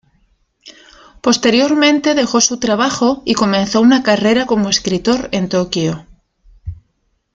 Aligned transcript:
Posteriormente, 1.21 2.15
dejó 2.15 2.41
su 2.41 2.57
trabajo 2.57 3.21
y 3.23 3.35
comenzó 3.35 3.81
una 3.81 4.01
carrera 4.01 4.47
como 4.47 4.67
escritor 4.69 5.29
en 5.31 5.47
Tokio. 5.47 6.07